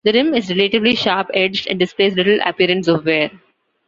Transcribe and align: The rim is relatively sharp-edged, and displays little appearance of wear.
The 0.03 0.13
rim 0.13 0.33
is 0.33 0.49
relatively 0.49 0.95
sharp-edged, 0.95 1.67
and 1.67 1.77
displays 1.77 2.15
little 2.15 2.39
appearance 2.43 2.87
of 2.87 3.05
wear. 3.05 3.29